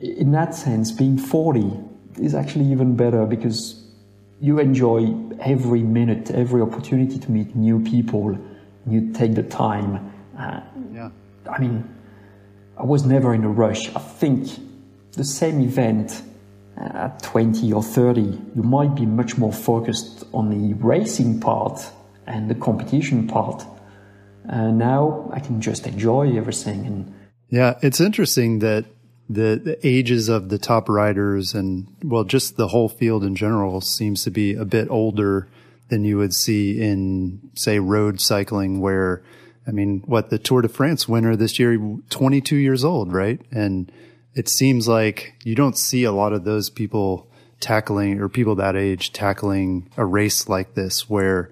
[0.00, 1.72] in that sense, being 40
[2.20, 3.80] is actually even better because
[4.40, 8.38] you enjoy every minute, every opportunity to meet new people.
[8.86, 10.12] You take the time.
[10.38, 10.60] Uh,
[10.92, 11.10] yeah.
[11.50, 11.88] I mean,
[12.76, 13.88] I was never in a rush.
[13.94, 14.48] I think
[15.12, 16.22] the same event
[16.76, 21.80] at 20 or 30, you might be much more focused on the racing part
[22.26, 23.64] and the competition part.
[24.48, 26.86] Uh, now I can just enjoy everything.
[26.86, 27.14] And
[27.48, 28.84] yeah, it's interesting that
[29.28, 33.80] the, the ages of the top riders and well, just the whole field in general
[33.80, 35.48] seems to be a bit older
[35.88, 39.22] than you would see in say road cycling where
[39.66, 41.78] I mean, what the Tour de France winner this year,
[42.10, 43.40] 22 years old, right?
[43.50, 43.90] And
[44.34, 47.28] it seems like you don't see a lot of those people
[47.60, 51.50] tackling or people that age tackling a race like this where,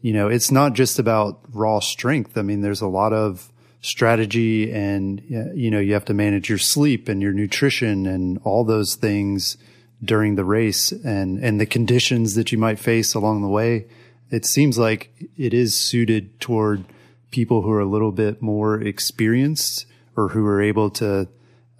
[0.00, 2.36] you know, it's not just about raw strength.
[2.36, 5.22] I mean, there's a lot of strategy and,
[5.54, 9.58] you know, you have to manage your sleep and your nutrition and all those things
[10.02, 13.86] during the race and, and the conditions that you might face along the way.
[14.30, 16.84] It seems like it is suited toward
[17.30, 21.28] people who are a little bit more experienced or who are able to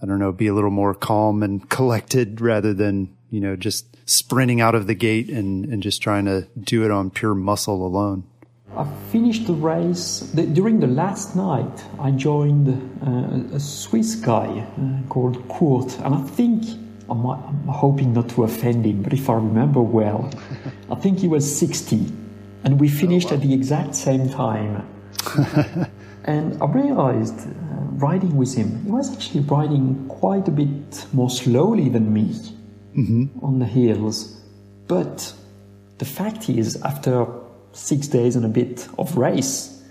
[0.05, 3.97] I don't know, be a little more calm and collected rather than, you know, just
[4.07, 7.87] sprinting out of the gate and, and just trying to do it on pure muscle
[7.87, 8.25] alone.
[8.77, 10.31] I finished the race.
[10.35, 12.69] The, during the last night, I joined
[13.03, 16.65] uh, a Swiss guy uh, called Kurt, and I think
[17.09, 20.31] I'm, I'm, hoping not to offend him, but if I remember well,
[20.91, 22.13] I think he was 60,
[22.65, 23.37] and we finished oh, wow.
[23.37, 24.87] at the exact same time.
[26.25, 27.51] And I realized uh,
[27.97, 32.29] riding with him, he was actually riding quite a bit more slowly than me
[32.97, 33.45] mm-hmm.
[33.45, 34.41] on the hills.
[34.89, 35.33] But
[35.99, 37.27] the fact is, after
[37.73, 39.83] six days and a bit of race,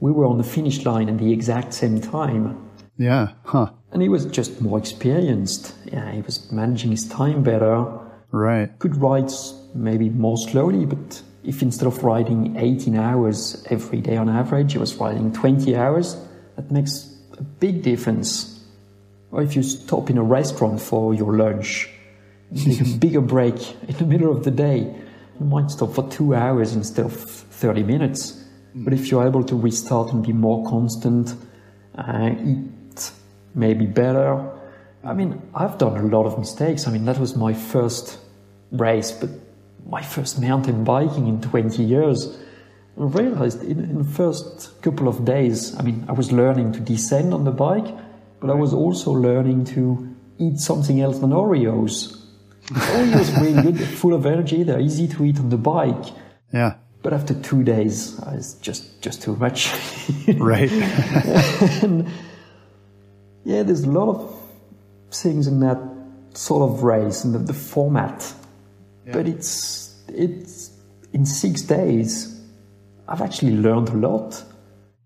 [0.00, 2.70] we were on the finish line at the exact same time.
[2.98, 3.70] Yeah, huh.
[3.92, 5.74] And he was just more experienced.
[5.86, 7.86] Yeah, he was managing his time better.
[8.30, 8.78] Right.
[8.78, 9.30] Could ride
[9.74, 14.80] maybe more slowly, but if instead of riding 18 hours every day on average, you
[14.80, 16.16] was riding 20 hours,
[16.56, 18.64] that makes a big difference.
[19.30, 21.88] Or if you stop in a restaurant for your lunch,
[22.54, 23.54] take a bigger break
[23.88, 24.94] in the middle of the day,
[25.40, 28.44] you might stop for two hours instead of 30 minutes.
[28.74, 31.34] But if you're able to restart and be more constant,
[31.96, 33.10] uh, eat
[33.54, 34.50] maybe better.
[35.04, 36.86] I mean, I've done a lot of mistakes.
[36.86, 38.18] I mean, that was my first
[38.70, 39.30] race, but
[39.86, 42.38] my first mountain biking in 20 years.
[42.98, 46.80] I realized in, in, the first couple of days, I mean, I was learning to
[46.80, 47.86] descend on the bike,
[48.40, 52.18] but I was also learning to eat something else than Oreos.
[52.68, 56.12] Oreos are really good, full of energy, they're easy to eat on the bike.
[56.52, 56.74] Yeah.
[57.02, 59.72] But after two days, it's just, just too much.
[60.36, 60.70] right.
[61.82, 62.08] and
[63.44, 64.42] yeah, there's a lot of
[65.10, 65.78] things in that
[66.34, 68.34] sort of race and the, the format
[69.06, 69.12] yeah.
[69.12, 70.70] But it's it's
[71.12, 72.40] in six days.
[73.08, 74.44] I've actually learned a lot.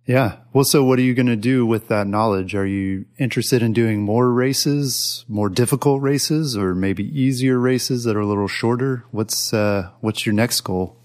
[0.06, 0.36] Yeah.
[0.52, 2.54] Well, so what are you going to do with that knowledge?
[2.54, 8.16] Are you interested in doing more races, more difficult races, or maybe easier races that
[8.16, 9.04] are a little shorter?
[9.10, 10.96] What's uh, what's your next goal?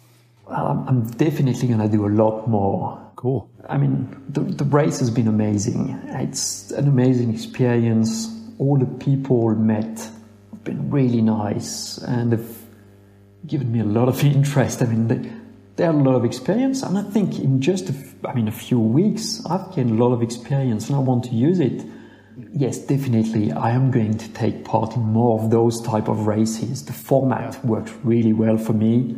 [0.48, 3.00] Well, I'm, definitely going to do a lot more.
[3.16, 3.50] Cool.
[3.70, 5.98] I mean, the, the race has been amazing.
[6.08, 8.28] It's an amazing experience.
[8.60, 10.00] All the people met
[10.52, 12.61] have been really nice, and they've
[13.46, 14.82] given me a lot of interest.
[14.82, 15.32] I mean, they,
[15.76, 17.96] they have a lot of experience, and I think in just a,
[18.28, 21.32] I mean a few weeks, I've gained a lot of experience, and I want to
[21.32, 21.84] use it.
[22.54, 26.86] Yes, definitely, I am going to take part in more of those type of races.
[26.86, 27.70] The format yeah.
[27.70, 29.18] worked really well for me.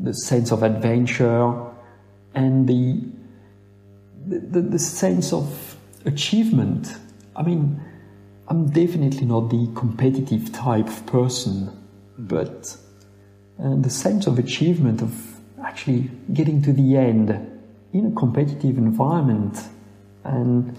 [0.00, 1.52] The sense of adventure
[2.34, 3.00] and the,
[4.26, 6.94] the, the sense of achievement.
[7.34, 7.80] I mean,
[8.48, 11.70] I'm definitely not the competitive type of person,
[12.16, 12.76] but
[13.58, 17.30] and the sense of achievement of actually getting to the end
[17.92, 19.58] in a competitive environment
[20.24, 20.78] and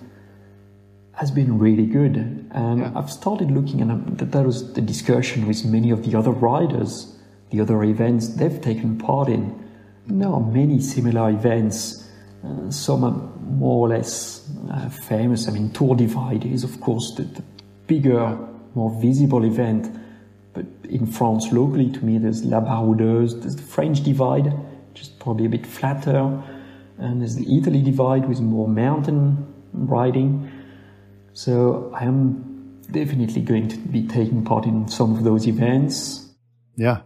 [1.13, 2.15] has been really good.
[2.51, 2.91] And yeah.
[2.95, 7.17] I've started looking, and that was the discussion with many of the other riders,
[7.51, 9.67] the other events they've taken part in.
[10.07, 12.09] There are many similar events.
[12.43, 13.11] Uh, some are
[13.51, 15.47] more or less uh, famous.
[15.47, 17.43] I mean, Tour Divide is, of course, the, the
[17.85, 18.37] bigger,
[18.75, 19.89] more visible event.
[20.59, 24.51] But in France, locally, to me, there's La Baroudeuse, there's the French divide,
[24.93, 26.43] just probably a bit flatter,
[26.97, 30.51] and there's the Italy divide with more mountain riding.
[31.31, 36.27] So I am definitely going to be taking part in some of those events.
[36.75, 37.03] Yeah.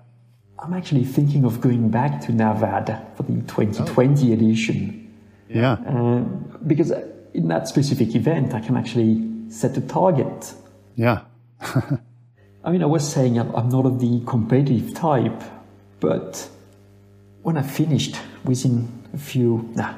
[0.58, 4.34] I'm actually thinking of going back to Navad for the 2020 oh.
[4.34, 5.13] edition.
[5.48, 5.74] Yeah.
[5.74, 6.22] Uh,
[6.66, 6.92] because
[7.36, 10.56] in that specific event, I can actually set a target.
[10.96, 11.22] Yeah.
[12.63, 15.41] I mean, I was saying I'm not of the competitive type,
[15.99, 16.49] but
[17.41, 19.93] when I finished within a few, nah,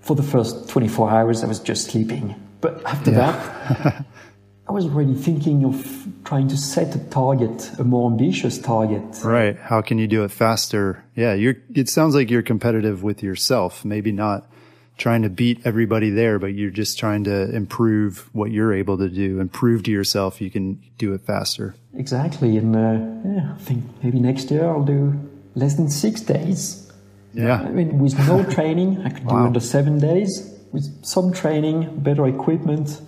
[0.00, 2.34] for the first 24 hours, I was just sleeping.
[2.60, 3.32] But after yeah.
[3.32, 4.04] that,
[4.68, 9.24] I was already thinking of trying to set a target, a more ambitious target.
[9.24, 9.56] Right.
[9.56, 11.04] How can you do it faster?
[11.14, 11.32] Yeah.
[11.34, 14.50] You're, it sounds like you're competitive with yourself, maybe not
[14.96, 19.08] trying to beat everybody there, but you're just trying to improve what you're able to
[19.08, 21.74] do and prove to yourself you can do it faster.
[21.94, 22.56] Exactly.
[22.56, 25.14] And uh, yeah, I think maybe next year I'll do
[25.54, 26.90] less than six days.
[27.34, 27.60] Yeah.
[27.60, 29.40] I mean, with no training, I could wow.
[29.40, 30.52] do under seven days.
[30.72, 33.00] With some training, better equipment,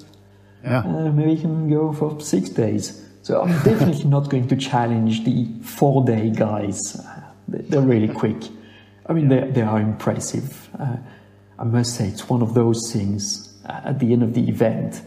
[0.64, 0.80] yeah.
[0.80, 3.04] Uh, maybe you can go for six days.
[3.22, 7.00] So I'm definitely not going to challenge the four day guys.
[7.46, 8.36] They're really quick.
[9.06, 9.46] I mean, yeah.
[9.46, 10.68] they, they are impressive.
[10.78, 10.96] Uh,
[11.58, 15.02] I must say, it's one of those things uh, at the end of the event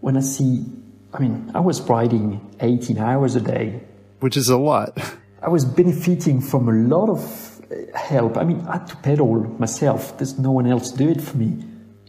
[0.00, 0.64] when I see,
[1.12, 3.80] I mean, I was riding 18 hours a day.
[4.20, 4.98] Which is a lot.
[5.42, 8.36] I was benefiting from a lot of uh, help.
[8.36, 10.18] I mean, I had to pedal myself.
[10.18, 11.64] There's no one else to do it for me.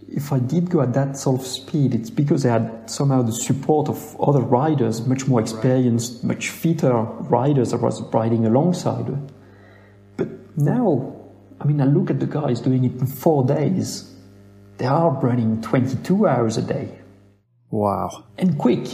[0.08, 3.32] If I did go at that sort of speed, it's because I had somehow the
[3.32, 9.16] support of other riders, much more experienced, much fitter riders I was riding alongside.
[10.18, 11.19] But now
[11.62, 14.14] I mean, I look at the guys doing it in four days.
[14.78, 17.00] They are running 22 hours a day.
[17.70, 18.26] Wow.
[18.38, 18.88] And quick.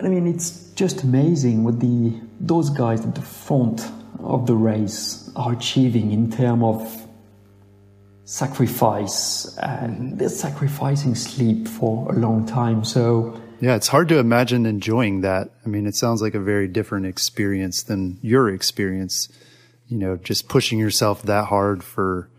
[0.00, 3.90] I mean, it's just amazing what the those guys at the front
[4.20, 7.06] of the race are achieving in terms of
[8.24, 12.84] sacrifice and they're sacrificing sleep for a long time.
[12.84, 15.50] So yeah, it's hard to imagine enjoying that.
[15.64, 19.28] I mean, it sounds like a very different experience than your experience.
[19.90, 22.30] You know, just pushing yourself that hard for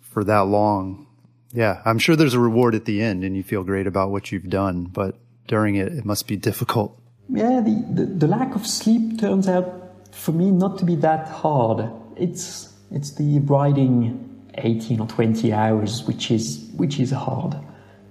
[0.00, 1.06] for that long.
[1.52, 4.32] Yeah, I'm sure there's a reward at the end and you feel great about what
[4.32, 5.14] you've done, but
[5.46, 6.98] during it, it must be difficult.
[7.28, 9.66] Yeah, the, the, the lack of sleep turns out
[10.12, 11.90] for me not to be that hard.
[12.16, 17.56] It's, it's the riding 18 or 20 hours, which is, which is hard.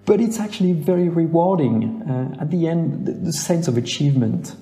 [0.05, 2.03] But it's actually very rewarding.
[2.03, 4.55] Uh, at the end, the, the, sense of achievement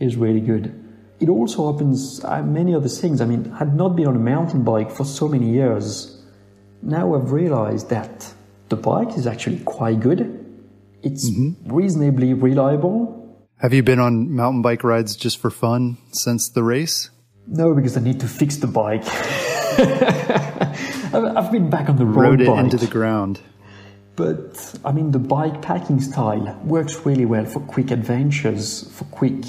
[0.00, 0.74] is really good.
[1.20, 3.20] It also opens uh, many other things.
[3.20, 6.16] I mean, I had not been on a mountain bike for so many years.
[6.80, 8.32] Now I've realized that
[8.68, 10.44] the bike is actually quite good.
[11.02, 11.74] It's mm-hmm.
[11.74, 13.14] reasonably reliable.
[13.56, 17.10] Have you been on mountain bike rides just for fun since the race?
[17.48, 19.02] No, because I need to fix the bike.
[21.12, 22.64] I've been back on the road Rode it bike.
[22.64, 23.40] into the ground.
[24.14, 29.44] But I mean, the bike packing style works really well for quick adventures, for quick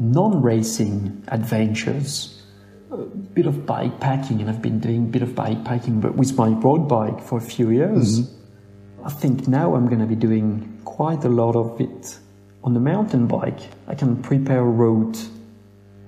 [0.00, 2.42] non-racing adventures.
[2.90, 6.16] A bit of bike packing, and I've been doing a bit of bike packing, but
[6.16, 8.20] with my road bike for a few years.
[8.20, 9.06] Mm-hmm.
[9.06, 12.18] I think now I'm going to be doing quite a lot of it
[12.64, 13.60] on the mountain bike.
[13.86, 15.18] I can prepare a route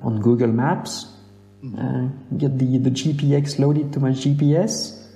[0.02, 1.06] on Google Maps,
[1.62, 1.78] mm-hmm.
[1.78, 5.06] uh, get the, the GPX loaded to my GPS,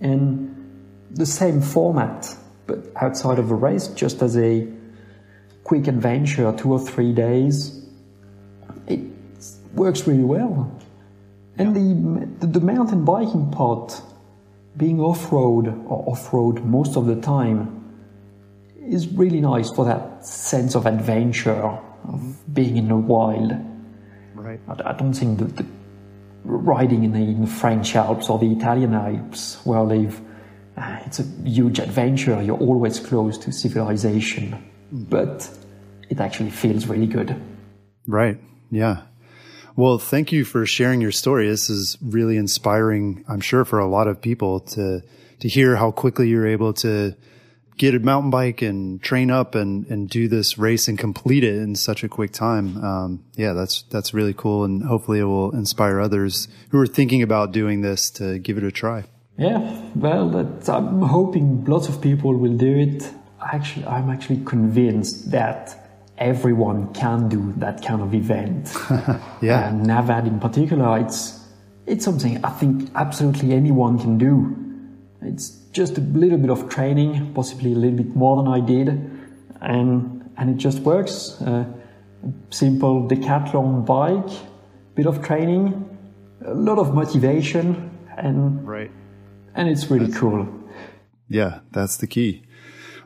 [0.00, 0.48] and
[1.10, 2.34] the same format,
[2.66, 4.68] but outside of a race, just as a
[5.64, 7.81] quick adventure, two or three days.
[9.74, 10.70] Works really well.
[11.58, 14.00] And the, the mountain biking part,
[14.76, 17.78] being off road or off road most of the time,
[18.88, 23.52] is really nice for that sense of adventure, of being in the wild.
[24.34, 24.60] Right.
[24.68, 25.66] I, I don't think that the
[26.44, 30.20] riding in the, in the French Alps or the Italian Alps, where I live,
[30.76, 32.42] uh, it's a huge adventure.
[32.42, 35.10] You're always close to civilization, mm.
[35.10, 35.48] but
[36.08, 37.40] it actually feels really good.
[38.06, 38.40] Right.
[38.70, 39.02] Yeah.
[39.74, 41.48] Well, thank you for sharing your story.
[41.48, 45.02] This is really inspiring, I'm sure, for a lot of people to
[45.40, 47.16] to hear how quickly you're able to
[47.76, 51.56] get a mountain bike and train up and, and do this race and complete it
[51.56, 52.76] in such a quick time.
[52.76, 54.62] Um, yeah, that's, that's really cool.
[54.62, 58.62] And hopefully it will inspire others who are thinking about doing this to give it
[58.62, 59.04] a try.
[59.36, 60.36] Yeah, well,
[60.68, 63.10] I'm hoping lots of people will do it.
[63.52, 65.81] Actually, I'm actually convinced that
[66.22, 68.72] everyone can do that kind of event.
[69.40, 69.68] yeah.
[69.68, 71.40] And Navad in particular, it's
[71.86, 74.56] it's something I think absolutely anyone can do.
[75.20, 78.88] It's just a little bit of training, possibly a little bit more than I did,
[79.60, 81.40] and and it just works.
[81.42, 81.64] Uh,
[82.50, 84.32] simple decathlon bike,
[84.94, 85.66] bit of training,
[86.46, 88.90] a lot of motivation, and right
[89.54, 90.48] and it's really that's, cool.
[91.28, 92.42] Yeah, that's the key.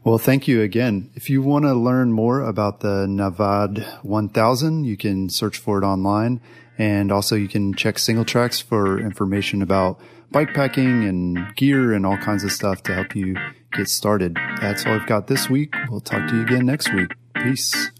[0.07, 1.11] Well, thank you again.
[1.17, 5.85] If you want to learn more about the Navad 1000, you can search for it
[5.85, 6.41] online.
[6.79, 9.99] And also you can check Singletracks for information about
[10.31, 13.35] bike packing and gear and all kinds of stuff to help you
[13.73, 14.37] get started.
[14.61, 15.75] That's all I've got this week.
[15.91, 17.11] We'll talk to you again next week.
[17.35, 17.91] Peace.